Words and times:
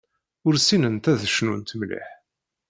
Ur 0.45 0.53
ssinent 0.57 1.09
ad 1.11 1.21
cnunt 1.33 1.77
mliḥ. 1.79 2.09